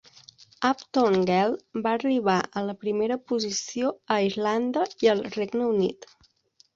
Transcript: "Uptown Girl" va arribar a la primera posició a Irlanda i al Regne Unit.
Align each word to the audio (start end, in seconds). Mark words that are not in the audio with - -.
"Uptown 0.67 1.17
Girl" 1.29 1.51
va 1.87 1.91
arribar 1.97 2.37
a 2.61 2.63
la 2.69 2.73
primera 2.85 3.17
posició 3.33 3.91
a 4.15 4.17
Irlanda 4.29 4.87
i 5.05 5.11
al 5.13 5.23
Regne 5.37 5.69
Unit. 5.75 6.09